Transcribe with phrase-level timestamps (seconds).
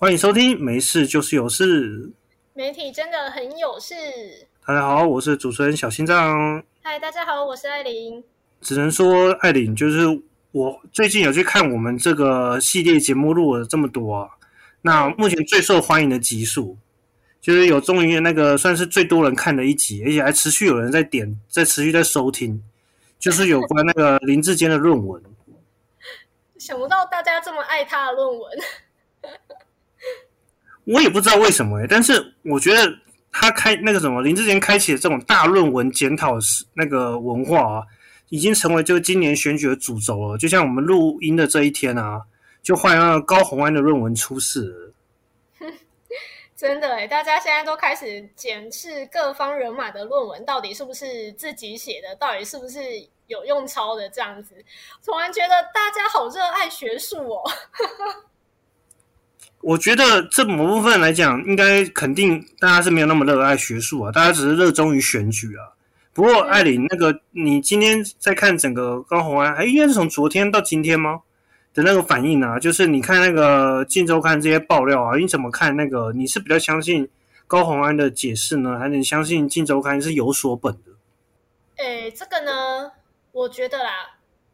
[0.00, 2.10] 欢迎收听，没事就是有事。
[2.54, 3.94] 媒体真的很有事。
[4.66, 6.64] 大家好，我是主持人小心脏。
[6.80, 8.24] 嗨，大家好，我是艾琳。
[8.62, 10.06] 只能说，艾琳就是
[10.52, 14.30] 我最近有去看我们这个系列节目录了这么多啊，
[14.80, 16.78] 那目前最受欢迎的集数，
[17.38, 22.64] 就是有终于那个算是最多人看的一集，而且还持续有人在点，在持续在收听，
[23.18, 25.22] 就是有关那个林志坚的论文。
[26.56, 28.58] 想不到大家这么爱他的论文。
[30.92, 32.92] 我也不知道为什么哎，但是我觉得
[33.30, 36.36] 他开那个什么林志坚开启的这种大论文检讨
[36.74, 37.82] 那个文化啊，
[38.28, 40.36] 已经成为就今年选举的主轴了。
[40.36, 42.22] 就像我们录音的这一天啊，
[42.60, 44.62] 就换了高红安的论文出事
[45.60, 45.70] 了。
[46.56, 52.80] 真的哎，大家现在都开始检视各方人马的论文到底是不是自己写的，到底是不是
[53.28, 54.56] 有用抄的这样子。
[55.04, 57.48] 突然觉得大家好热爱学术哦。
[59.60, 65.68] 我觉得这某部分来讲，应该肯定大家是没有那么热爱学术啊，大家只是热衷于选举啊。
[66.12, 71.20] 不过艾琳，那个你今天在看整个高红安，还应该是从昨天到今天吗？
[71.72, 75.76] 的那个反应啊，就是你看那个《晋周刊》这些爆料啊，你怎么看？
[75.76, 77.08] 那个你是比较相信
[77.46, 80.90] 高红安的解释呢，还是相信《晋周刊》是有所本的？
[81.76, 82.90] 诶，这个呢，
[83.30, 83.90] 我觉得啦，《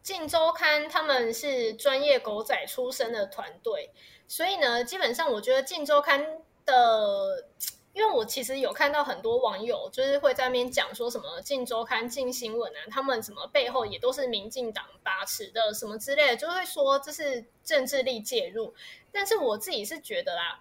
[0.03, 3.91] 晋周刊》他们是专业狗仔出身的团队。
[4.29, 6.21] 所以呢，基本上我觉得《镜周刊》
[6.65, 7.47] 的，
[7.93, 18.75] 因为我其实有看到很多网友就是会在那边讲说什么《镜周刊》《镜新闻》啊，他们什么背后也都是民进党把持的什么之类的，就会说这是政治力介入。
[19.13, 20.61] 但是我自己是觉得啦，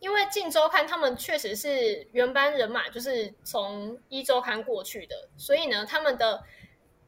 [0.00, 6.42] 因为《镜周刊》他们确实是原班人马，就是从一周刊过去的，所以呢，他们的。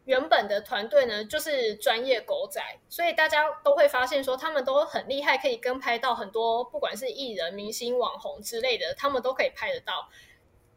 [0.05, 2.61] 原本的团队呢，就是专业狗仔，
[2.91, 10.11] 所以大家都会发现说，他们都很厉害，可以跟拍到很多，不管是艺人、明星、网红之类的，他们都可以拍得到。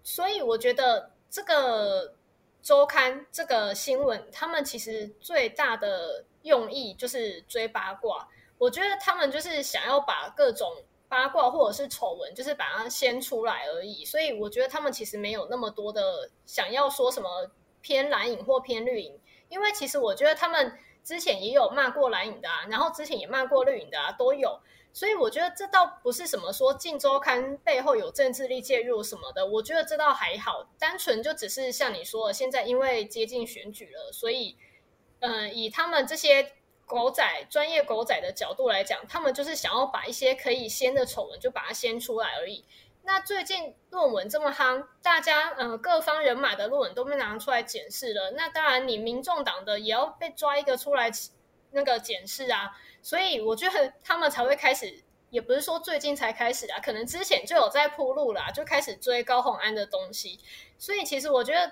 [0.02, 2.16] 所以我觉得这个
[2.62, 8.30] 周刊这个新闻，他们其实最大的用意就是追八卦。
[8.58, 10.72] 我觉得他们就是想要把各种
[11.10, 14.06] 八卦或者是丑闻，就是把它掀出来而已。
[14.06, 17.52] 所以我觉得他们其实没有那么多的想要说什么。
[17.88, 19.18] 偏蓝影或偏绿影，
[19.48, 24.60] 因为其实我觉得他们之前也有骂过蓝影的啊，然后之前也骂过绿影的啊，都有。
[24.92, 34.58] 所以我觉得这倒不是什么说《镜周刊》背后有政治力介入什么的，我觉得这倒还好，单纯就只是像你说，的，现在因为接近选举了，所以，
[35.20, 36.52] 嗯，以他们这些
[36.86, 42.66] 狗仔、专业狗仔的角度来讲，他们就是想要把一些可以掀的丑闻就把它掀出来而已。
[43.08, 48.32] 那最近论文这么夯，大家呃各方人马的论文都被拿出来检视了。
[48.32, 51.10] 那当然，你民众党的也要被抓一个出来
[51.72, 52.78] 那个检视啊。
[53.02, 60.42] 所以我觉得他们才会开始，也不是说最近才开始啊，可能之前就有在铺路啦，就开始追高鸿安的东西。
[60.78, 61.72] 所以其实我觉得，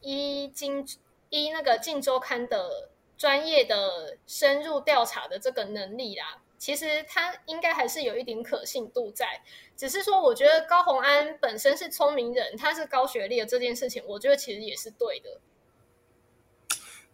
[0.00, 0.84] 一经
[1.30, 6.42] 一那个《镜周刊》的专业的深入调查的这个能力啦。
[6.58, 9.42] 其实他应该还是有一点可信度在，
[9.82, 15.40] 只是说我觉得高红安本身是聪明人，他是高学历的这件事情，我觉得其实也是对的。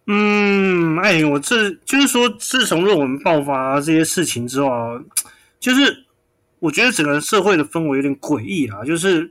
[0.07, 5.03] 嗯，哎，我这就是说，自从论文爆发这些事情之后啊，
[5.59, 6.05] 就是
[6.59, 9.31] 我觉得整个社会的氛围有点诡异啊，就是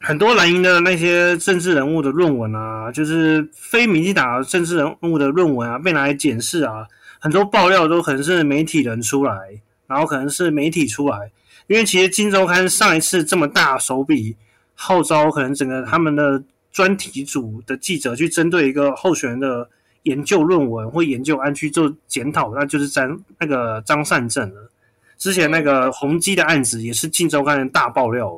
[0.00, 6.86] 很多蓝营的那些政治人物的论文啊，就是非民进党政治人物的论文啊，被拿来检视啊。
[7.20, 11.32] 很多爆料都可能是媒体人出来，然后可能是媒体出来，
[11.66, 14.36] 因为其实《金周刊》上一次这么大手笔
[14.76, 16.40] 号召，可能整个他们的
[16.70, 19.68] 专题组的记者去针对一个候选人的
[20.04, 24.70] 研究论文或研究案去做检讨，那就是张那个张善政了。
[25.18, 28.32] 之前那个宏基的案子也是《金周刊》的大爆料。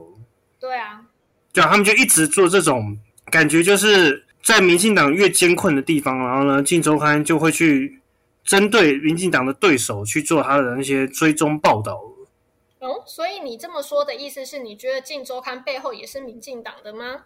[0.59, 1.03] 对啊，
[1.53, 2.97] 对啊，他们就一直做这种
[3.31, 7.99] 感觉，就是在民进党越艰困的地方，然后呢，《金周刊》就会去。
[8.45, 12.01] 针对民进党的对手去做他的那些追踪报道。
[12.81, 17.23] 哦，所以你这么说的意思是你觉得《镜周刊》背后也是民进党的吗？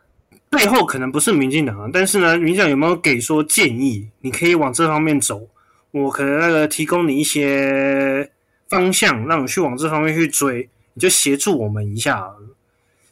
[0.50, 4.08] 背后可能不是民进党，但是呢，民进党有没有给说建议？
[4.20, 5.48] 你可以往这方面走，
[5.92, 8.30] 我可能那个提供你一些
[8.68, 12.30] 方向，让你去往这方面去追，你就协助我们一下。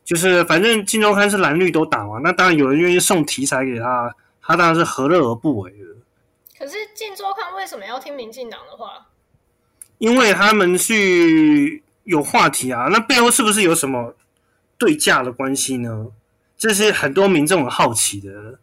[0.05, 5.87] 就是反正《镜周刊》是蓝绿都打嘛，那当然有人愿意送题材给他，他当然是何乐而不为的。
[6.57, 9.07] 可是《镜周刊》为什么要听民进党的话？
[9.99, 14.15] 因为他们去有话题啊，那背后是不是有什么
[14.79, 16.09] 对价的关系呢？
[16.57, 18.59] 这是很多民众很好奇的。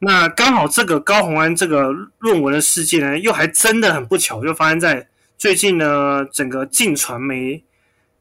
[0.00, 5.08] 那刚好这个高鸿安这个论文的事件呢，又还真的很不巧，就发生在
[5.38, 7.62] 最近呢，整个镜传媒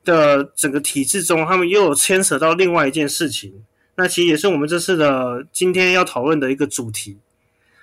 [0.04, 3.66] 的整个体制中，他们又有牵扯到另外一件事情，
[3.96, 7.18] 那其实也是我们这次的今天要讨论的一个主题。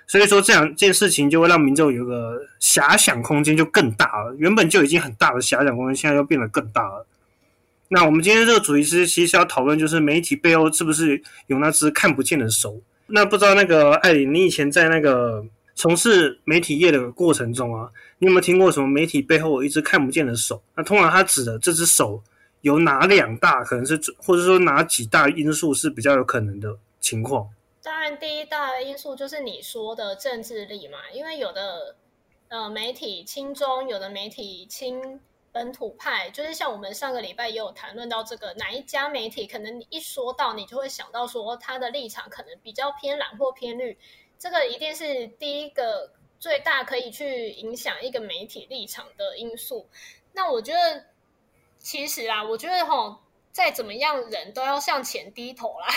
[0.09, 7.05] 所以说这两件事情就会让民众有个遐想空间就更大了，原本就已经很大的遐想空间，现在又变得更大了。
[7.89, 12.81] 那我们今天这个主题是其实要讨论，就是媒体背后是不是有那只看不见的手？
[13.05, 15.45] 那不知道那个艾琳，你以前在那个
[15.75, 20.59] 从事媒体业的过程中啊，你有没有听过什么媒体背后有一只看不见的手？
[20.75, 22.23] 那通常它指的这只手
[22.61, 27.47] 有哪两大可能是，或者说哪几大因素是比较有可能的情况？
[27.89, 31.95] 当然，第一大因素就是你说的政治力嘛，因为有的
[32.47, 35.19] 呃媒体亲中，有的媒体亲
[35.51, 43.97] 本土派，就是像我们上个礼拜也有谈论到这个，哪一家媒体可能你一说到，你就会想到说他的立场可能比较偏蓝或偏绿，
[44.37, 49.89] 这个一定是第一个最大可以去影响一个媒体立场的因素。
[50.33, 51.05] 那我觉得
[51.79, 53.17] 其实啊，我觉得吼，
[53.51, 55.87] 再怎么样人都要向前低头啦。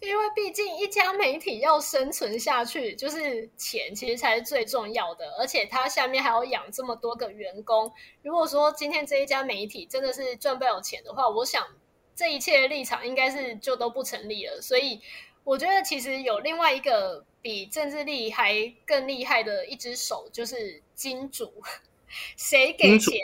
[0.00, 7.92] 因为毕竟一家媒体要生存下去，就是钱其实才是最重要的，而且它下面还要养这么多个员工。
[8.22, 11.64] 如果说今天这一家媒体真的是赚不了钱的话，我想
[12.16, 14.60] 这一切的立场应该是就都不成立了。
[14.60, 15.00] 所以
[15.44, 21.62] 我觉得其实有另外一个比政治力还更厉害的一只手，就是金主，
[22.36, 23.18] 谁给钱？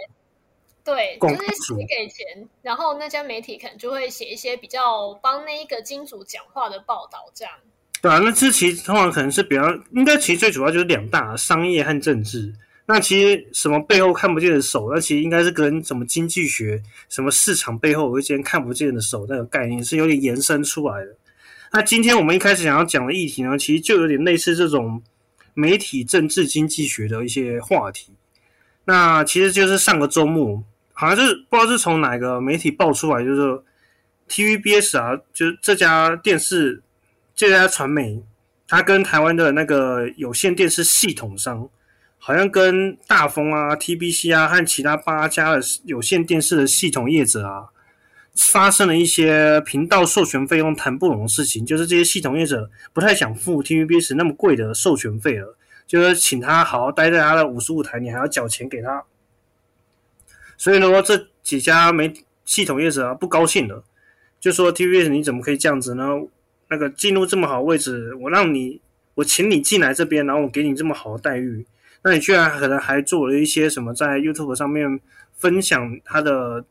[0.89, 7.53] 对，就是谁给钱，然后那家媒体可能就会写一些比较帮那一个金主讲话的报道，这样。
[8.01, 12.55] 对啊，那这其实通常可能是比较，应该其实最主要就是两大商业和政治。
[12.87, 21.15] 那其实什么背后看不见的手，那其实应该是跟什么经济学、什么市场背后有一间看不见的手那个概念是有点延伸出来的。
[21.71, 25.03] 那今天我们一开始想要讲的议题呢，其实就有点类似这种
[25.53, 28.11] 媒体政治经济学的一些话题。
[28.87, 30.65] 那其实就是上个周末。
[31.01, 33.63] 好像是不知道是从哪个媒体爆出来，就是
[34.29, 36.83] TVBS 啊，就是这家电视
[37.37, 38.21] 这家传媒，
[38.67, 41.69] 它跟台湾的那个有线电视系统商，
[42.19, 47.67] 好像跟大风啊、TBC 啊和其他八家的有线电视的系统业者啊，
[48.35, 55.57] 发生了一些频道授权费用谈不拢的事情，就是这些系统业者不太想付 TVBS 那么贵的授权费了，
[55.87, 59.05] 就是请他好好待在他的五十五台，你还要缴钱给他。
[60.59, 62.13] 所以呢，这几家媒
[62.45, 63.83] 系统业者啊不高兴了，
[64.39, 66.07] 就说 TVS 你怎么可以这样子呢？
[66.69, 68.81] 那个进入这么好位置，我让你，
[69.15, 71.65] 我请你进来这边，然后我给你这么好的待遇，
[72.03, 75.01] 那你居然可能还做了一些什么在 YouTube 上面
[75.33, 76.65] 分享他的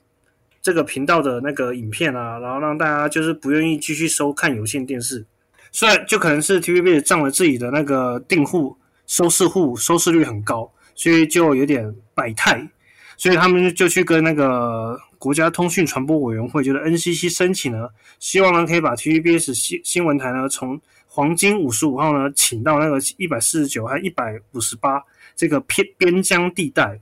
[0.61, 5.25] 这个频道的那个影片啊，然后让大家就是不愿意继续收看有线电视，
[5.71, 12.69] 虽然就可能是 TVB 占了自己的那个订户收视户收视率很高，所以就有点百态。
[13.17, 25.03] 所以他们就去跟那个国家通讯传播委员会，就是 NCC 申请了，希望呢可以把 TVBS 新新闻台呢从黄金五十五号呢请到那个一百四十九和一百五十八
[25.35, 26.99] 这个偏边疆地带。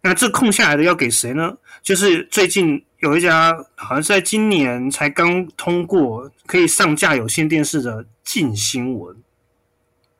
[0.00, 1.56] 那这空下来的要给谁呢？
[1.82, 9.14] 就是最近有一家好像是在今年才刚通过可以上架有线电视的晋新闻。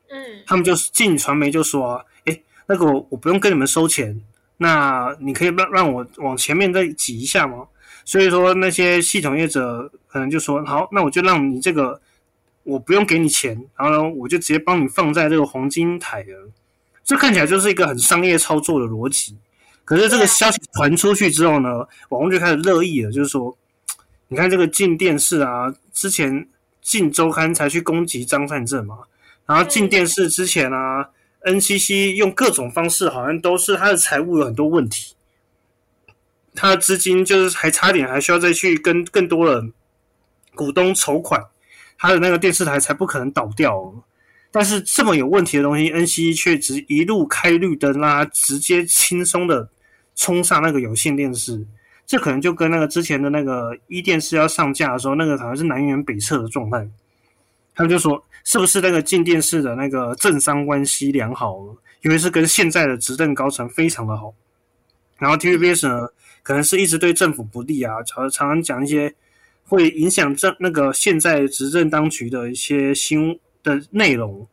[0.09, 4.21] 嗯，他们就是晋传媒就说，哎，那个我不用跟你们收钱。
[4.57, 7.67] 那你可以让让我往前面再挤一下吗？
[8.05, 11.99] 所以说那些系统业者可能就说好，那我就让你这个
[12.63, 16.49] 我不用给你钱，然后呢我就直接帮你放在这个黄金台了。
[17.03, 19.37] 这看起来就是一个很商业操作的逻辑。
[19.85, 21.79] 可是这个消息传出去之后呢，
[22.09, 23.57] 网红就开始热议了，就是说，
[24.27, 26.47] 你看这个进电视啊，之前
[26.81, 28.99] 进周刊才去攻击张善政嘛，
[29.45, 31.09] 然后进电视之前啊。
[31.45, 35.15] NCC 用各种方式，好像都是他的财务有很多问题，
[36.55, 39.65] 他的资金就是还差点，还需要再去跟更多的
[40.55, 41.43] 股东筹款，
[41.97, 43.93] 他的那个电视台才不可能倒掉。
[44.51, 49.67] 但是这么有问题的东西，NCC 却只一路开绿灯啦，直接轻松的
[50.15, 51.65] 冲上那个有线电视，
[52.05, 56.87] 这可能就跟那个之前的那个一电视要上架的时候，那个好像是南辕北辙的状态。
[57.75, 58.23] 他们就说。
[58.43, 61.57] 是不是那个进电视的那个政商关系良好？
[62.01, 64.33] 因为是跟现在的执政高层非常的好。
[65.17, 66.07] 然后 TVBS 呢，
[66.41, 69.13] 可能是一直对政府不利啊，常常常讲一些
[69.63, 74.45] 会影响政那个现在执政当局的一些新的内容。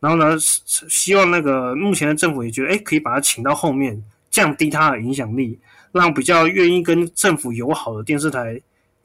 [0.00, 0.36] 然后呢，
[0.66, 5.58] 希望那个目前的政府也觉得，哎，可以把他请到后面，降低他的影响力，
[5.92, 8.60] 让比较愿意跟政府友好的电视台。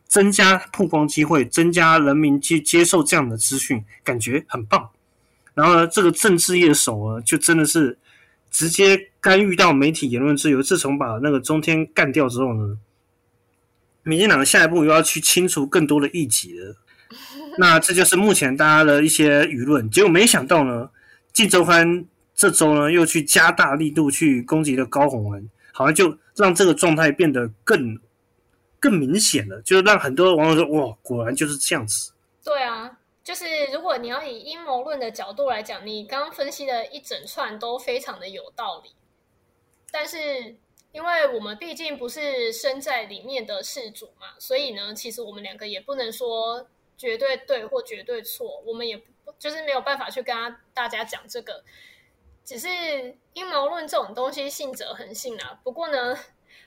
[0.09, 4.89] 增加曝光机会，增加人民去接受这样的资讯，感觉很棒。
[5.53, 7.97] 然后呢，这个政治业手呢，就真的是
[8.49, 10.63] 直接干预到媒体言论自由。
[10.63, 12.77] 自从把那个中天干掉之后呢，
[14.01, 16.75] 民进党的下一步又要去清除更多的异己了。
[17.59, 19.87] 那这就是目前大家的一些舆论。
[19.89, 20.89] 结果没想到呢，
[21.33, 27.99] 晋周刊这周呢又去加大力度去攻击了高鸿安，好像就让这个状态变得更
[28.79, 32.95] 更明显了，就是让很多网友说：“哇，果然就是这样子。”对啊。
[33.21, 38.95] 就是如果你要以阴谋论的角度来讲，你刚刚分析的一整串都非常的有道理。
[39.91, 40.55] 但是，
[40.91, 46.67] 因为我们毕竟不是身在里面的事主嘛，所以呢，其实我们两个也不能说
[46.97, 48.99] 绝对对或绝对错，我们也
[49.37, 50.35] 就是没有办法去跟
[50.73, 51.63] 大家讲这个。
[52.43, 52.67] 只是
[53.33, 55.59] 阴谋论这种东西，信者恒信啊。
[55.63, 56.17] 不过呢。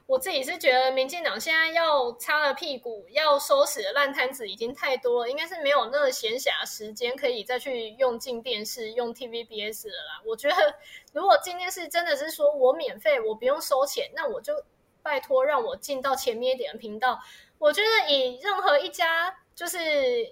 [0.06, 10.22] 我自己是觉得，民进党现在要擦了屁股，要收拾的烂摊子已经太多了，应该是没有那个闲暇时间可以再去用进电视、用 TVBS 了啦。
[10.26, 10.74] 我觉得，
[11.12, 14.62] 如果进电视真的是说我免费，我不用收钱，那我就
[15.02, 17.20] 拜托让我进到前面一点的频道。
[17.58, 19.38] 我觉得以任何一家。
[19.62, 19.78] 就是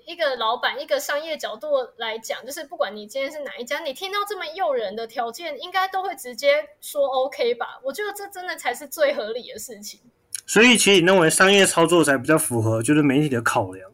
[0.07, 1.69] 一个老板，一个商业角度
[1.99, 7.79] 来讲，就是不管你今天是哪一家，你听到这么诱人的条件，应该都会直接说 OK 吧？
[7.85, 10.01] 我觉得这真的才是最合理的事情。
[10.49, 13.93] 所以，其实你认为商业操作才比较符合就是媒体的考量？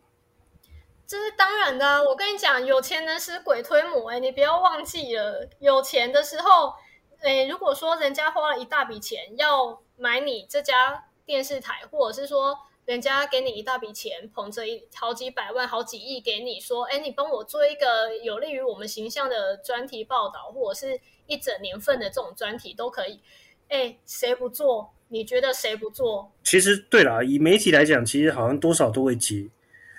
[1.06, 2.02] 这是当然的。
[2.04, 6.72] 我跟你讲，有钱能使鬼推磨，哎，你不要忘记了，有钱的时候，
[7.20, 12.56] 哎，如果说人家花了一大笔钱要买你这家电视台，或者是说。
[12.86, 23.20] 人家给你一大笔钱，捧着一好几百万、好几亿给你，说：“哎，你帮我做一个有利于我们形象的专题报道，或者是一整年份的这种专题都可以。”
[23.68, 24.94] 哎，谁不做？
[25.08, 26.30] 你觉得谁不做？
[26.44, 29.48] 其实对啦，以媒体来讲，其实好像多少都会接，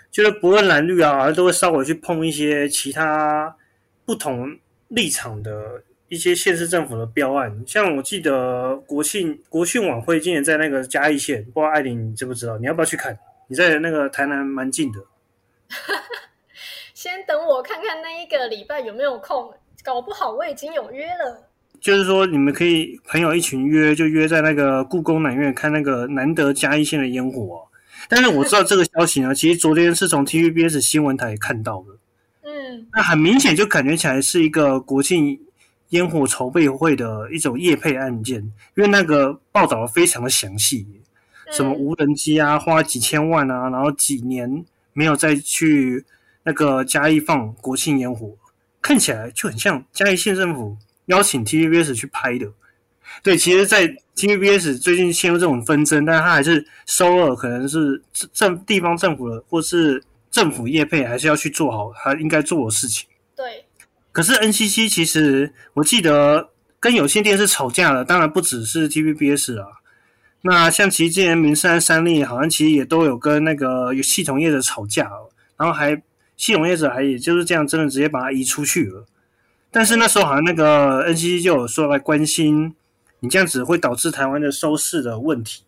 [0.09, 3.57] 就是不论蓝绿啊，好像都会稍微去碰一些其他
[4.05, 5.83] 不同立场的。
[6.09, 12.57] 一些县市政府的标案，像我记得国庆国庆晚会今年在那个嘉义县，不知道艾琳你知不知道？
[12.57, 13.17] 你要不要去看？
[13.49, 14.99] 你在那个台南蛮近的。
[16.93, 21.49] 先等我看看那一个礼拜有没有空，搞不好我已经有约了。
[21.81, 27.67] 就是说你们可以朋友一群约，就约在那个故宫南院看那个难得嘉义县的烟火。
[28.07, 32.49] 但是我知道这个消息呢，其实昨天是从 TVBS 新闻台看到的。
[32.49, 35.37] 嗯，那很明显就感觉起来是一个国庆。
[35.89, 38.41] 烟火筹备会的一种业配案件，
[38.75, 40.85] 因为那个报道非常的详细，
[41.51, 46.05] 什么无人机啊，花几千万啊，然后几年没有再去
[46.43, 48.35] 那个嘉义放国庆烟火，
[48.81, 52.51] 看起来就很像嘉义县政府邀请 TVBS 去拍的。
[53.23, 58.03] 对，其实，在 TVBS 最近陷入这种纷争，但是他还是收了，可能是
[58.33, 63.07] 政地方政府的或是政府业配，还是要去做好他应该做的事情。
[64.17, 69.67] 可是 NCC 其实我记得跟有线电视吵架了，当然不只是 TVBS 啊。
[70.41, 75.07] 那像其实之前民生三立好像其实也都有跟那个系统业者吵架，
[75.55, 76.01] 然后还
[76.35, 79.05] 系统业者还也就是这样真的直接把它移出去了。
[79.69, 82.73] 但是那时候好像那个 NCC 就有说来关心
[83.19, 85.61] 你这样子会导致台湾的收视的问题。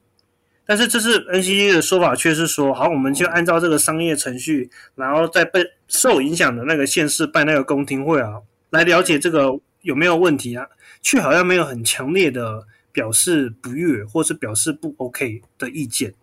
[0.70, 9.50] 但是这次 NCC 的说法却是说，好，我们就按照这个商业程序，然后在被受影响的那个县市办那个公听会啊，来了解这个
[9.82, 10.68] 有没有问题啊，
[11.02, 16.14] 却好像没有很强烈的表示不悦或是表示不 OK 的意见，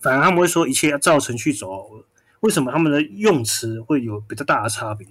[0.00, 2.04] 反而他们会说一切要照程序走。
[2.40, 5.06] 为什么他们的用词会有比较大的差别？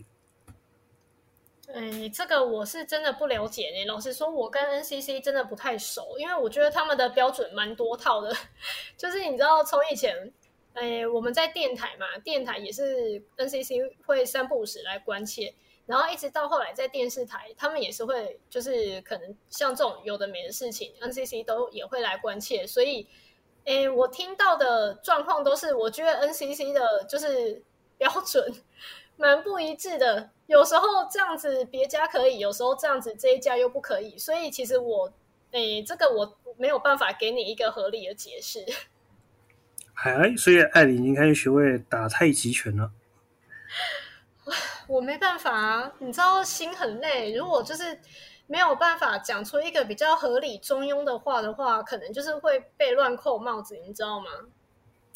[1.76, 3.84] 哎，这个我是真的不了解呢。
[3.84, 8.34] 老实说，我跟 NCC 真的不太熟，因为我觉得他们的标准蛮多套的。
[8.96, 10.32] 就是你知道，从以前，
[10.74, 15.54] 哎，我们在电台嘛，电台也是 NCC 会三不五时来关切，
[15.86, 22.66] 然后一直到后来在电视台，他们也是会，就是可能像这种有的没的事情，NCC 都也会来关切。
[22.66, 23.06] 所以，
[23.66, 27.62] 哎，我听到的状况都是，我觉得 NCC 的就是
[27.98, 28.50] 标准
[29.18, 30.30] 蛮不一致的。
[30.48, 35.12] 有时候这样子别家可以，有时候这样子这一家又不可以，所以其实我，
[35.52, 38.64] 诶，这个我没有办法给你一个合理的解释。
[39.96, 42.92] 哎，所以艾琳已经开始学会打太极拳了。
[44.88, 47.34] 我没办法啊，你知道心很累。
[47.34, 48.00] 如果就是
[48.46, 54.28] 没有办法讲出一个比较合理中庸的话的话，可能就是会被乱扣帽子，你知道吗？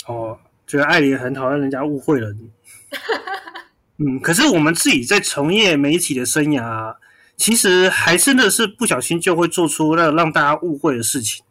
[0.08, 2.52] 哦，觉得艾琳很讨厌人家误会了你。
[4.00, 6.96] 嗯，可是我们自己在从业媒体的生涯，
[7.36, 11.44] 其实还真的是不小心就会做出让让大家误会的事情。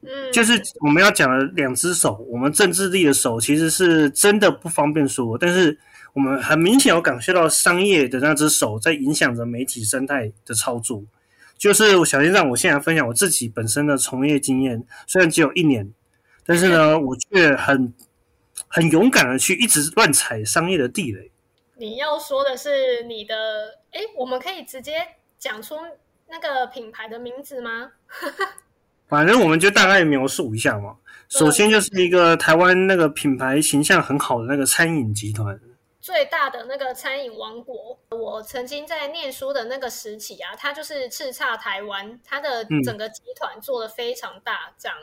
[0.00, 5.78] 嗯，就是我们要讲的两只手，我们政治力的手，其实是真的不方便说，但是
[6.14, 11.04] 我们很明显有感受到商业的那只手在影响着媒体生态的操作。
[11.58, 15.86] 就是我小心让我现在分享我自己本身的从业经验，虽然只有一年，
[16.46, 17.92] 但是呢，我却很
[18.66, 21.30] 很勇敢的去一直乱踩商业的地雷。
[21.80, 23.34] 你要说的是你的，
[23.90, 24.92] 哎，我们可以直接
[25.38, 25.76] 讲出
[26.28, 27.92] 那个品牌的名字吗？
[29.08, 30.96] 反正我们就大概描述一下嘛。
[31.30, 35.58] 首先就是一个台湾那个品牌形象很好的那个餐饮集团，
[36.02, 37.98] 最大的那个餐饮王国。
[38.10, 44.98] 我曾经在念书的那个时期啊，它就是叱咤台湾，它的整个集团做的非常大，这样。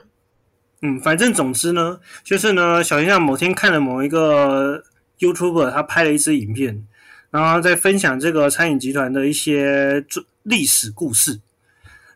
[0.84, 4.84] 嗯，反正总之呢，就是呢，小天象某天看了某一个。
[5.20, 6.86] YouTuber 他拍了一支影片，
[7.32, 10.06] 然后在分享这个餐饮集团的一些
[10.44, 11.40] 历史故事，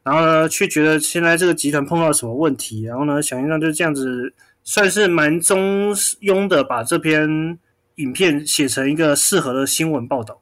[0.04, 7.58] 然后呢，却觉得现在这个集团碰到什么问题，然后呢，小先生就这样子算是蛮中庸的，把这篇
[7.96, 10.40] 影片写成一个适合的新闻报道。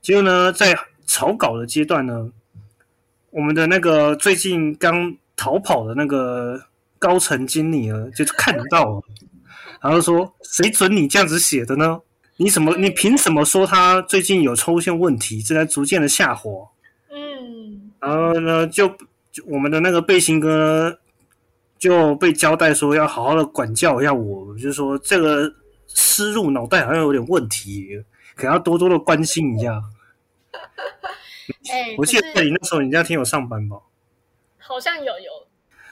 [0.00, 2.30] 结果呢，在草稿的阶段呢，
[3.30, 6.60] 我们的那个最近刚逃跑的那个
[6.98, 9.02] 高层经理呢，就看到了。
[9.80, 12.00] 然后说：“谁准你这样子写的呢？
[12.38, 12.76] 你怎么？
[12.76, 16.50] 你凭什么说他最近有出现问题，正在逐渐的下滑？”
[17.10, 18.90] 嗯，然后呢，就
[19.46, 20.98] 我们的那个背心哥
[21.78, 25.52] 就被交代说要好好的管教一下我，就是说这个
[25.86, 28.02] 思路脑袋好像有点问题，
[28.34, 29.80] 可能要多多的关心一下。
[31.70, 33.76] 哎，我记得你那时候你家天有上班吧？
[34.58, 35.45] 好像有有。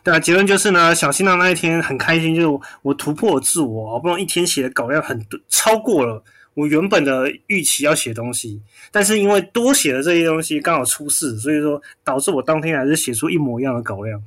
[0.04, 8.60] 对啊，结论就是呢，小新郎那一天很开心，就是我突破自我，好不容易一天写的稿量很多，超过了我原本的预期要写东西，
[8.92, 14.22] 但是因为多写的这些东西刚好出事，所以说导致我当天还是写出一模一样的稿量。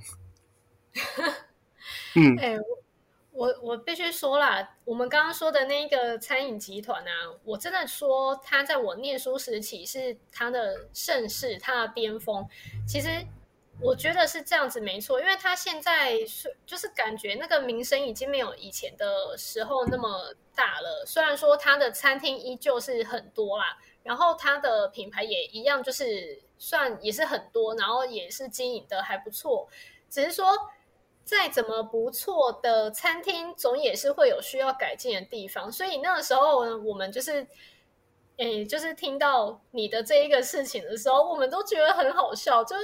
[2.15, 2.57] 嗯，哎，
[3.31, 7.11] 我我必须说啦，我们刚刚说的那个餐饮集团啊，
[7.43, 12.43] 我真的说他在我念书时期是他的盛世，他的巅峰，
[12.87, 13.09] 其实。
[13.79, 21.05] 我觉得是这样子没错，因为他现在是就是感觉那个名声已经没有以前的时候那么大了。
[21.05, 29.67] 虽然说他的餐厅依旧是很多啦，然后他的品牌也一样，就是算也是很多，然后也是经营的还不错。
[30.09, 30.47] 只是说
[31.23, 35.71] 再怎么不错的餐厅，总也是会有需要改进的地方。
[35.71, 37.45] 所以那个时候呢，我们就是，
[38.37, 42.75] 诶，就是听到你的这一个事情的时候，我们都觉得很好笑，就。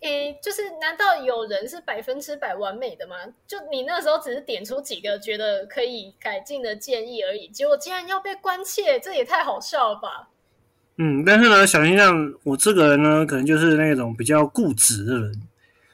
[0.00, 3.16] 诶，就是难道有人是百分之百完美的吗？
[3.48, 10.28] 就你那时候只是点出几个觉得可以改进的建议而已，结果竟然要被关切，这也太好笑了吧？
[10.98, 15.32] 嗯，但是呢，小天像我这个人呢，可能就是那种比较固执的人，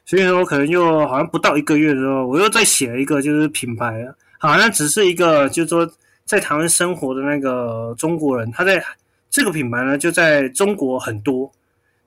[0.05, 4.07] 所以说可能就好像不到一个月的时候，我又再写了一个就是品牌，
[4.39, 5.91] 好像只是一个就是说
[6.27, 8.85] 在台湾生活的那个中国人，他在
[9.31, 11.51] 这个品牌呢就在中国很多。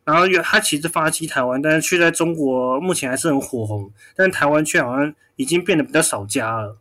[0.07, 6.77] 然后，他其实发迹台湾，但是却在中国目前还是很火红，但台湾却好像已经变得比较少加了。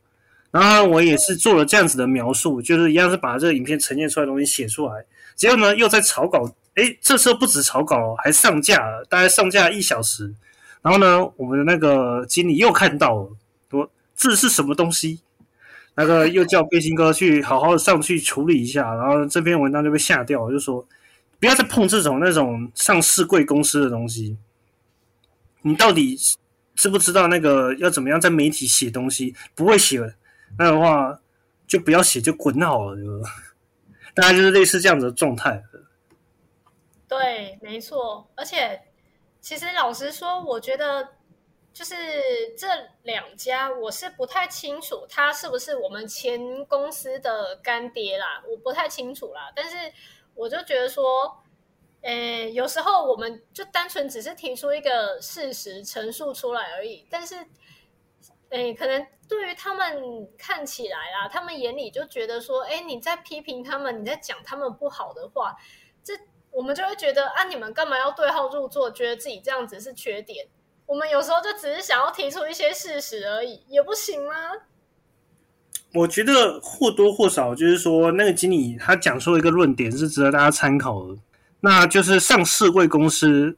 [0.52, 5.04] 然后我也是做了这样子的描述，就是一样是把这个影片呈现出来的东西写出来。
[5.34, 10.32] 结果呢，又在草稿，诶，这次不止草稿，还上架了，大概上架一小时。
[10.80, 13.30] 然后呢，我们的那个经理又看到了，
[13.68, 15.18] 说这是什么东西？
[15.96, 18.94] 那个又叫背心哥去好好的上去处理一下。
[18.94, 20.86] 然后这篇文章就被下掉了，就说。
[21.38, 24.38] 不要再碰这种那种上市贵公司的东西。
[25.62, 26.16] 你到底
[26.74, 29.34] 知不知道那个要怎么样在媒体写东西？
[29.54, 29.98] 不会写，
[30.58, 31.20] 那的话
[31.66, 33.20] 就不要写，就滚好了，就
[34.14, 35.62] 大概就是类似这样子的状态。
[37.08, 38.28] 对，没错。
[38.34, 38.80] 而且，
[39.40, 41.08] 其实老实说，我觉得
[41.72, 41.94] 就是
[42.56, 42.68] 这
[43.02, 49.52] 两家，我是不太清楚他是不是我们前公司的干爹啦，我不太清楚啦。
[49.54, 49.76] 但是。
[50.36, 51.42] 我就觉得说，
[52.02, 57.34] 诶，有时候我们就单纯只是提出一个事实陈述出来而已，但是，
[58.50, 65.56] 诶，可能对于他们看起来啊，他们眼里就觉得说，诶，你在批评他们，你在讲他们不好的话，
[66.04, 66.14] 这
[66.52, 70.46] 我们就会觉得啊，你们干嘛要对号入座，觉得自己这样子是缺点？
[70.86, 74.52] 我们有时候就只是想要提出一些事实而已，也不行吗？
[75.96, 81.16] 我觉得或多或少就是说，那个经理他讲出了一个论点是值得大家参考的，
[81.60, 83.56] 那就是上市贵公司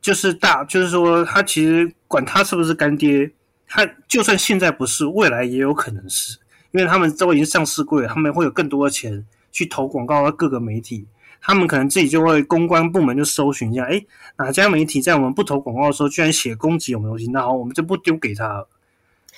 [0.00, 3.30] 就是大，就是说他其实管他是不是干爹，
[3.68, 6.36] 他就算现在不是，未来也有可能是，
[6.72, 11.06] 因为他们都已经上市贵了，他们会有更多的钱去投广告到各个媒体，
[11.40, 14.04] 他们可能自己就会公关部门就搜寻一下，哎，
[14.38, 18.66] 哪家媒体在我们不投广告的时候居然写攻击我们东西，那好，我们就不丢给他。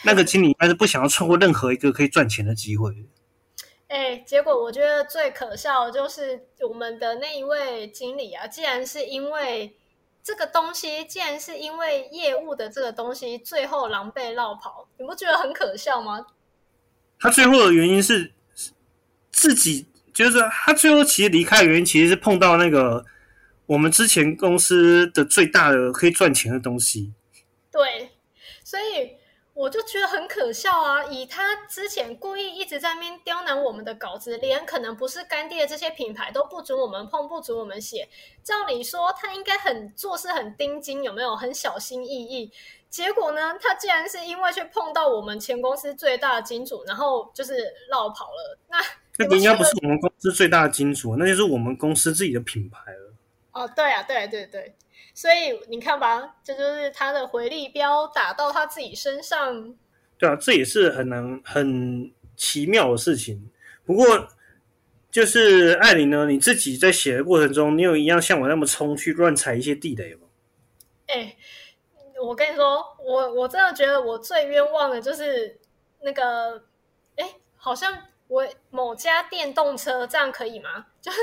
[0.03, 2.93] 那个经理应该是不想要错过任何一个可以赚钱的机会。
[3.89, 9.77] 哎，结果我觉得最可笑的就是我们的那一位经理啊，既然是因为
[10.23, 16.25] 这个东西既然是因为业务的这个东西最后狼狈落跑，你不觉得很可笑吗？
[17.21, 18.33] 他最后的原因是
[19.31, 23.05] 自己，就是他最后其实离开的原因，其实是碰到那个
[23.67, 27.13] 我们之前公司的最大的可以赚钱的东西。
[27.71, 28.11] 对，
[28.65, 29.13] 所以
[29.63, 31.05] 我就觉得很可笑啊！
[31.05, 38.09] 以他之前故意一直在那边刁难我们的稿子，连可能不是干爹的这些品牌都不准我们碰，不准我们写。
[38.43, 42.51] 照理说他应该很做事很盯紧，有没有很小心翼翼？
[42.91, 48.59] 结果呢，他竟然是因为去碰到我们前公司最大的金主，然后就是绕跑了。
[48.69, 48.79] 那
[49.19, 53.15] 那个应该不是我们公司最大的金主，那就是我们公司自己的品牌了。
[53.53, 54.75] 哦，对啊，对对对。
[55.15, 59.75] 所以你看吧，这就是他的回力标打到他自己身上。
[60.17, 63.51] 对啊，这也是很难、很奇妙的事情。
[63.85, 64.29] 不过，
[65.11, 70.29] 就是艾琳呢，你自己在写的过程中，你有一样像我那么冲去乱踩一些地雷吗？
[71.09, 71.37] 哎，
[72.23, 75.59] 我跟你说，我我真的觉得我最冤枉的就是
[76.01, 76.65] 那个，
[77.17, 77.93] 哎，好像
[78.29, 80.87] 我某家电动车这样可以吗？
[81.03, 81.19] 就是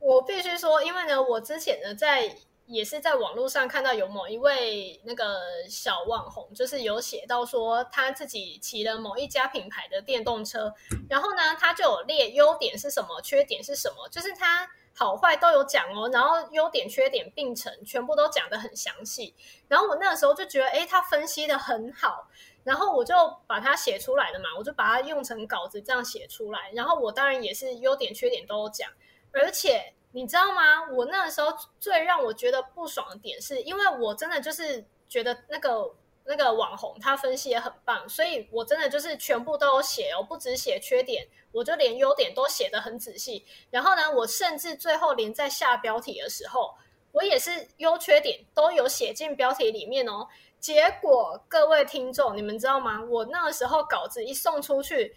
[0.00, 2.34] 我必须说，因为呢，我之前呢在。
[2.66, 10.72] 也是在网络上看到有某一位那个小网红，就是有写到说他自己骑了某一家品牌的电动车，
[11.10, 19.34] 然后呢，他就有列优点是什么，缺点是什么，就是他好坏都有讲哦，然后优点缺点并成，全部都讲的很详细。
[19.68, 22.28] 然后我那个时候就觉得，哎，他分析的很好，
[22.64, 23.14] 然后我就
[23.46, 26.70] 把它写出来的嘛，我就把它用成稿子这样写出来。
[26.74, 28.90] 然后我当然也是优点缺点都有讲，
[29.32, 29.94] 而且。
[30.12, 30.84] 你知道吗？
[30.92, 35.90] 我那个时候最让我觉得不爽的点，是因为我真的就是觉得那个
[36.24, 43.44] 那个网红他分析也很棒，所以我真的就是全部都有写哦，不止写缺点，我就连优点都写的很仔细。
[43.70, 46.74] 然后呢，我甚至最后连在下标题的时候，
[47.12, 50.28] 我也是优缺点都有写进标题里面哦。
[50.60, 53.02] 结果各位听众，你们知道吗？
[53.08, 55.16] 我那个时候稿子一送出去。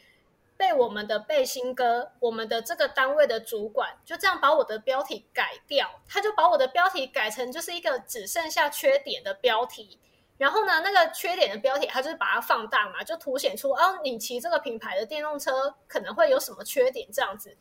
[0.58, 10.00] 被我们的背心哥，我们的这个单位的主管就这样把我的标题改掉，他就把我的标题改成就是一个只剩下缺点的标题。
[10.38, 17.56] 然后呢，那个缺点的标题，他就是把它放大嘛，就凸显出哦，你骑这个品牌的电动车可能会有什么缺点这样子。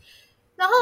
[0.57, 0.75] 然后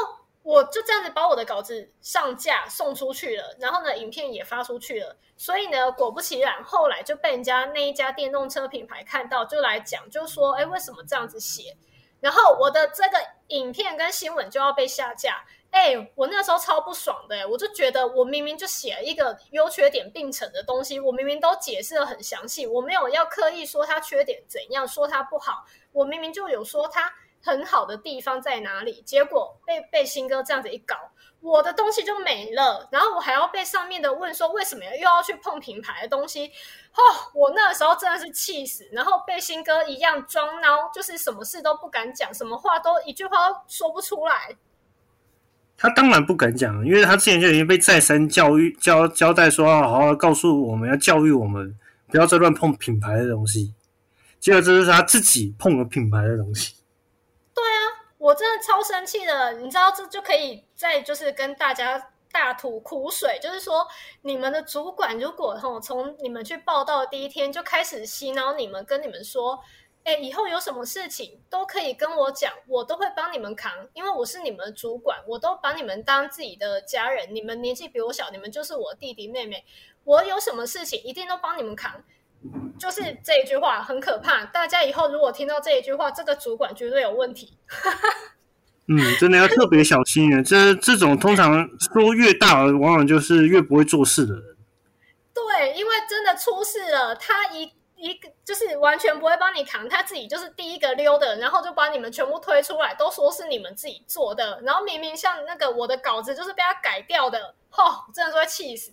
[0.42, 5.16] 我就这样子把我的稿子上架送出去了，然后呢，影片也发出去了。
[5.36, 11.76] 所以呢，果不其然，后来就被人家那一家电动车品牌看到，就来讲，就说，哎，为什么这样子写？
[12.22, 30.94] 然后我的这个影片跟新闻就要被下架，哎，我那时候超不爽的，我就觉得我明明就写了一个优缺点并存的东西，我明明都解释的很详细，我没有要刻意说它缺点怎样，说它不好，我明明就有说它很好的地方在哪里，结果被被新哥这样子一搞。
[31.42, 36.46] 我的东西就没了，然后我还要被上面的问说为什么又要去碰品牌的东西？
[36.46, 37.02] 哦，
[37.34, 44.56] 我那个时候真的是气死，然后被新哥一样装孬，就是什么事都不敢讲，什么话都一句话都说不出来。
[45.76, 51.76] 他当然不敢讲，因为他之前就已经被再三教育交交代说好好告诉我们要教育我们
[52.06, 53.74] 不要再乱碰品牌的东西，
[54.38, 56.76] 结果这是他自己碰了品牌的东西。
[58.22, 63.84] 我真的超生气的，你知道这就可以再就是跟大家大吐苦水，就是说
[64.20, 69.58] 你们的主管如果哈从你们去报道第一天就开始洗脑你们，跟你们说，
[70.04, 79.64] 哎，以后有什么事情都可以跟我讲，我都会帮你们扛，因为我是你们主管，我都把你们当自己的家人，你们年纪比我小，你们就是我弟弟妹妹，
[80.04, 82.04] 我有什么事情一定都帮你们扛。
[82.78, 87.56] 就是这一句话很可怕，大家以后如果听到这一句话，这个主管绝对有问题。
[88.88, 90.42] 嗯，真的要特别小心啊！
[90.42, 94.56] 这这种通常说越大，往往就是越不会做事的人。
[95.32, 108.90] 对，因为真的出事了，他一一个就是完全不会帮你扛，他自己就是第一个溜的，然后就把你们全部推出来，都说是你们自己做的，然后明明像那个我的稿子就是被他改掉的，吼，真的是会气死。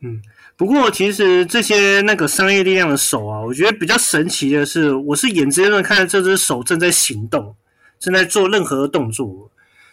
[0.00, 0.20] 嗯。
[0.58, 7.54] 不过，其实这些那个商业力量的手啊，我觉得比较神奇的是，我是眼睁睁看着这只手正在行动，
[8.00, 9.48] 正在做任何的动作。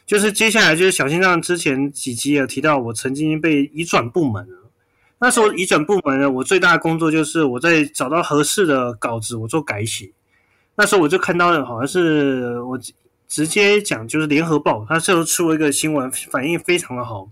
[0.08, 4.48] 就是接下来就是小心脏之前几集有提到，我曾经被移转部门。
[5.20, 10.12] 那时候移转部门呢，我最大的工作就是我在找到合适的稿子，我做改写。
[10.76, 12.80] 那时候我就看到了，好像是我
[13.28, 17.30] 直接讲，就是联合报，它最后出了一个新闻，反应非常的好。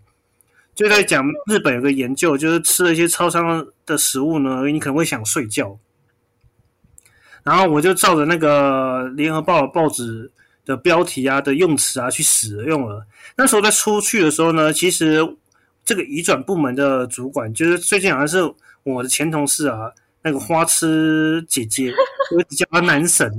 [0.76, 5.78] 就在讲日本有个研究，就是吃了一些超商的食物呢，你可能会想睡觉。
[7.44, 10.32] 然后我就照着那个联合报报纸
[10.66, 13.06] 的标题啊的用词啊去使用了。
[13.36, 15.20] 那时候在出去的时候呢，其实
[15.84, 18.40] 这个移转部门的主管，就是最近好像是
[18.84, 21.94] 我的前同事啊，那个花痴姐姐，
[22.36, 23.30] 我叫他男神，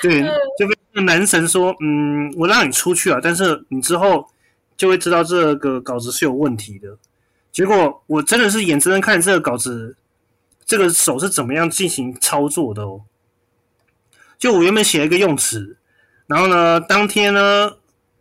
[0.00, 0.22] 对，
[0.56, 4.24] 就被男神说，嗯，我让你出去啊，但是你之后
[4.76, 6.96] 就会知道这个稿子是有问题的。
[7.52, 9.96] 结果我真的是眼睁睁看这个稿子，
[10.66, 13.02] 这个手是怎么样进行操作的哦。
[14.38, 15.76] 就我原本写了一个用词，
[16.26, 17.72] 然后呢，当天呢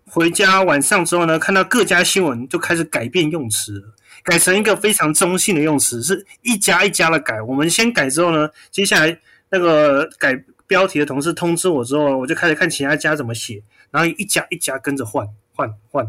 [0.05, 3.83] 回家晚上之后呢，看到各家新闻就开始改变用词，
[4.23, 7.41] 改成一个非常中性的用词，是一家一家的改。
[7.41, 16.07] 我们先改之后呢，接下来那个改标题的同事通知我之后，我就开始看其他家怎么写，然后一家一家跟着换换换。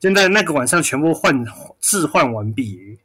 [0.00, 1.44] 现在那个晚上全部换
[1.80, 2.98] 置换完毕，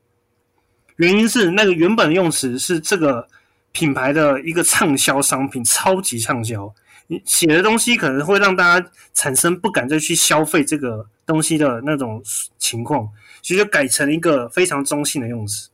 [0.98, 3.28] 原因是那个原本用词是这个
[3.72, 6.74] 品牌的一个畅销商品，超级畅销。
[7.08, 12.22] 你写的东西可能会让大家产生不敢再去消费这个东西的那种
[12.58, 13.08] 情况，
[13.42, 15.70] 所以就改成一个非常中性的用词。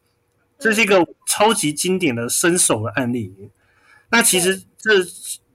[0.59, 3.31] 这是一个超级经典的伸手的案例。
[4.09, 4.91] 那其实这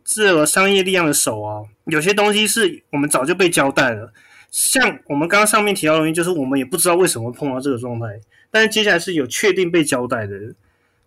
[0.05, 4.13] 这个商业力量的手啊，有些东西是我们早就被交代了。
[4.53, 8.07] 像我们刚刚上面提到的东西，就是我们也不知道为什么会碰到这个状态，
[8.51, 10.37] 但是接下来是有确定被交代的，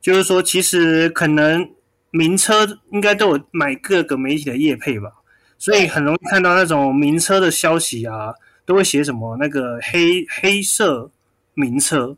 [0.02, 1.70] 就是说其实可能
[2.10, 5.12] 名车应该都有买各个媒体的业配吧，
[5.60, 8.34] 所以很容易看到那种名车的消息啊，
[8.66, 11.12] 都会写什么那个黑黑色
[11.54, 12.18] 名车，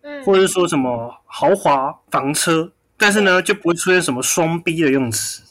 [0.00, 5.42] 嗯，或者是说什么豪华房车，但是呢就不会出现什么双逼的用词。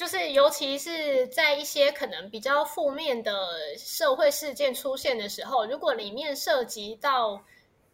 [0.00, 7.44] 就是，尤其是在一些可能比较负面的社会事件出现的时候，如果里面涉及到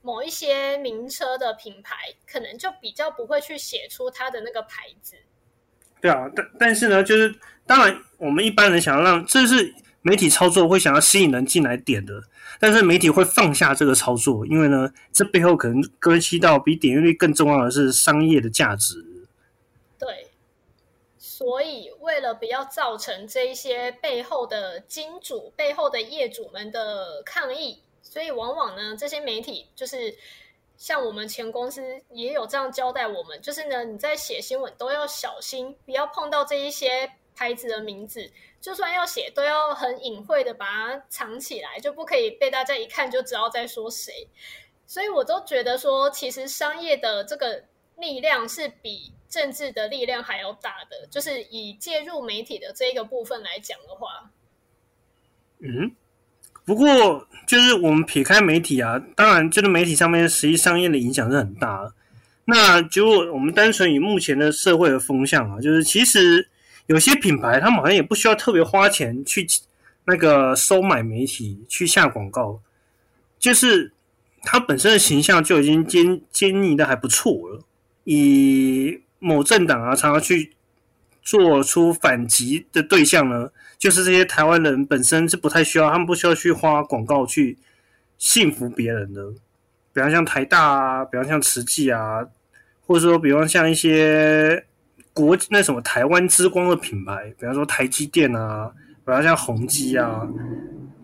[0.02, 5.16] 某一些名车的品牌，可能就比较不会去写出它的那个牌子。
[6.00, 7.34] 对啊，但但是呢，就是
[7.66, 12.22] 当然，我们一般人想要让这是媒体操作会想要吸引人进来点的，
[12.60, 19.04] 但是媒体会放下这个操作，因为呢，这背后可能关系到比点阅率更重要的是商业的价值。
[19.98, 20.25] 对。
[21.38, 30.16] 所以，为了不要造成这一些背后的金主、背后的业主们的抗议，所以往往呢，这些媒体就是
[30.79, 44.27] 像我们前公司也有这样交代我们，就是呢，你在写新闻都要小心，不要碰到这一些牌子的名字，就算要写，都要很隐晦的把它藏起来，就不可以被大家一看就知道在说谁。
[44.87, 47.64] 所以，我都觉得说，其实商业的这个
[47.99, 49.12] 力量是比。
[49.28, 54.30] 政治的力量还要大的，就是以介入媒体的这一个部分来讲的话，
[55.58, 55.90] 嗯，
[56.64, 61.92] 不过就是我们撇开媒体啊，当然就是媒体上面实际商业的影响是很大。
[62.44, 66.48] 那就我们单纯以目前的社会的风向啊，就是其实
[66.86, 69.44] 有些品牌他们好像也不需要特别花钱去
[70.04, 72.60] 那个收买媒体去下广告，
[73.40, 73.92] 就是
[74.42, 77.64] 它本身的形象就已经坚坚毅的还不错了，
[78.04, 79.00] 以。
[79.18, 80.52] 某政党啊，常常去
[81.22, 87.59] 做出反击的对象呢，就是这些台湾人本身是不太需要，他们不需要去花广告去
[88.18, 89.33] 信服别人的。
[89.92, 92.26] 比方像台大啊，比方像慈济啊，
[92.87, 94.64] 或者说比方像一些
[95.12, 98.70] 国那什么台湾之光的品牌，比方说台积电啊，
[99.05, 100.29] 比方像宏基啊。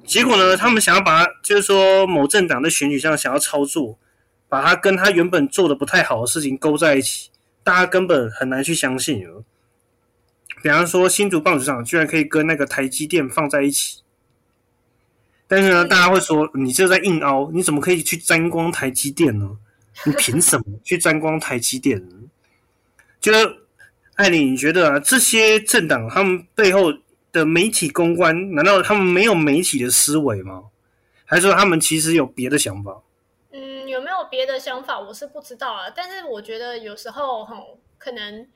[0.04, 3.98] 结果呢，他们想要把就是说某政党在选举上想要操作，
[4.48, 7.30] 把它跟他原本做的不太好的事情勾在一起。
[7.64, 9.44] 大家根本很难去相信哦。
[10.62, 14.00] 比方说，新竹棒球场居然可以跟那个台积电放在一起，
[15.48, 19.56] 但是呢，大家会说你这在硬凹，你怎么可以去沾光台积电呢？
[20.06, 22.02] 你凭什么去沾光台积电？
[23.20, 23.32] 就
[24.14, 26.92] 艾琳，你觉得这些政党他们背后
[27.32, 30.62] 的媒体公关，难道他们没有媒体的思维吗？
[31.24, 32.96] 还是说他们其实有别的想法？
[33.54, 34.98] 嗯有没有别的想法？
[34.98, 35.90] 我是不知道啊。
[35.94, 38.50] 但是我觉得有时候，吼，可能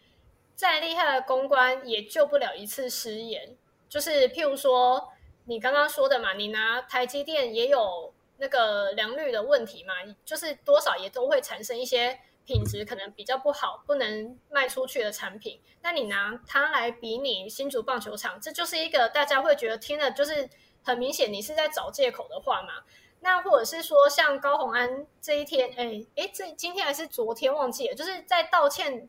[0.55, 3.55] 再厉害的公关也救不了一次失言。
[3.91, 5.13] 就是譬如说，
[5.45, 9.93] 你刚刚说的嘛，你拿台积电也有那个良率的问题嘛，
[10.25, 15.61] 就是多少也都会产生一些品质可能比较不好、不能卖出去的产品。
[15.83, 20.49] 那你拿它来比拟新竹棒球场，这就是一个大家会觉得听了就是
[20.83, 22.83] 很明显，你是在找借口的话嘛。
[23.21, 29.09] 那或者是说，像高宏安这一天，哎哎，这今天还是昨天忘记了，就是在道歉，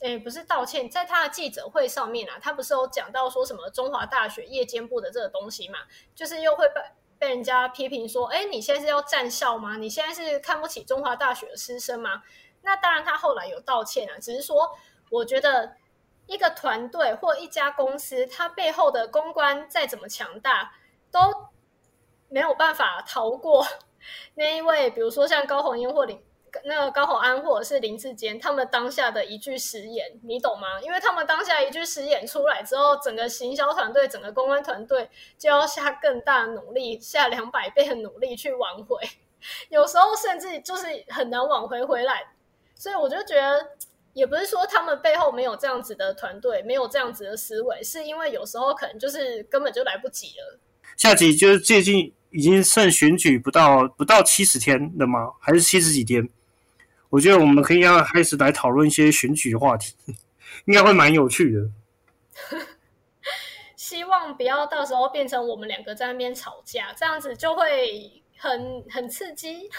[0.00, 5.80] 哎，不是道歉，在他的记者会上面啊，他不是有讲到说什么中华大学夜间部的这个东西嘛，
[6.14, 6.80] 就是又会被
[7.18, 9.78] 被人家批评说，哎，你现在是要站校吗？
[9.78, 12.22] 你现在是看不起中华大学的师生吗？
[12.62, 14.76] 那当然，他后来有道歉啊，只是说，
[15.10, 15.76] 我觉得
[16.26, 20.74] 一个团队或一家公司，它背后的公关再怎么强大，
[21.10, 21.20] 都。
[22.28, 23.66] 没有办法逃过
[24.34, 26.22] 那一位，比如说像高红英或林
[26.64, 30.80] 那个高红安或者是林志坚，他们当下的一句实言，你懂吗？
[30.80, 38.96] 因为他们当下一句实言出来之后，整个行销团队、整个公关团队就要下更大努力，下两百倍的努力去挽回，
[39.68, 42.32] 有时候甚至就是很难挽回回来。
[42.74, 43.72] 所以我就觉得，
[44.14, 50.58] 也不是说他们背后没有这样子的团队，没有这样子的思维，是因为有时候可能就是根本就来不及了。
[50.96, 55.30] 下集就是最近已经剩选举不到不到七十天了吗？
[55.40, 56.28] 还是七十几天？
[57.10, 59.94] 我觉得我们可以要开始来讨论一些选举的话题，
[60.66, 61.70] 应该会蛮有趣的。
[63.76, 69.70] 希望不要到时候变成我们两个在那边吵架，这样子就会很很刺激。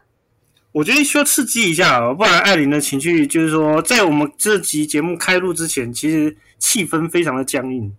[0.72, 7.94] 我觉得需要刺激一下，不然艾琳的情绪就是说，在我们这集节目开录之前，其实气氛非常的僵硬。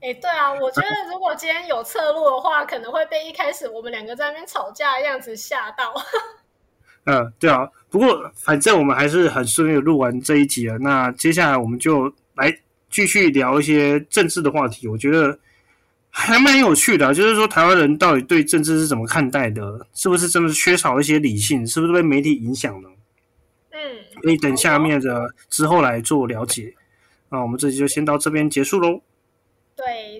[0.00, 5.94] 哎，对啊，我觉得如果今天有侧录的话，可能会被一开始我们两个在那边吵架的样子吓到。
[7.04, 10.78] 嗯，对啊，不过反正我们还是很顺利的录完这一集了。
[10.78, 12.56] 那接下来我们就来
[12.90, 14.88] 继续聊一些政治的话题。
[14.88, 15.38] 我觉得。
[16.18, 19.86] 还蛮有趣的，就是说台湾人到底对政治是怎么看待的？
[19.92, 21.66] 是不是真的缺少一些理性？
[21.66, 22.90] 是不是被媒体影响了？
[23.72, 23.78] 嗯，
[24.22, 26.72] 可以等下面的之后来做了解。
[27.28, 29.02] 那我们这集就先到这边结束喽。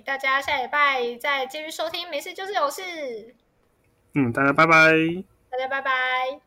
[0.06, 3.34] 对，大家下礼拜再继续收听，没事就是有事。
[4.14, 4.92] 嗯，大家拜拜。
[5.50, 6.45] 大家拜拜。